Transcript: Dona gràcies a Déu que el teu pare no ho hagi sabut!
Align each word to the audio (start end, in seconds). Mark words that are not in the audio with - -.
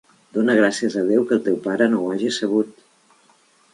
Dona 0.37 0.53
gràcies 0.59 0.95
a 1.01 1.03
Déu 1.11 1.27
que 1.31 1.37
el 1.39 1.43
teu 1.49 1.59
pare 1.67 1.91
no 1.93 2.01
ho 2.01 2.09
hagi 2.15 2.33
sabut! 2.39 2.85